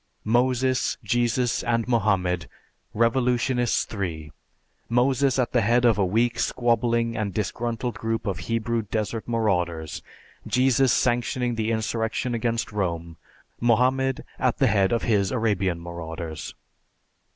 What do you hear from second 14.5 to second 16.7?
the head of his Arabian marauders.